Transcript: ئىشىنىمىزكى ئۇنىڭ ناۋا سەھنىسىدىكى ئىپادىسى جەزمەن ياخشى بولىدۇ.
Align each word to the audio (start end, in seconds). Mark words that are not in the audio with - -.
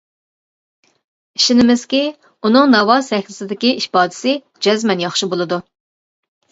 ئىشىنىمىزكى 1.39 2.01
ئۇنىڭ 2.09 2.73
ناۋا 2.77 2.97
سەھنىسىدىكى 3.11 3.75
ئىپادىسى 3.85 4.35
جەزمەن 4.69 5.07
ياخشى 5.09 5.35
بولىدۇ. 5.37 5.67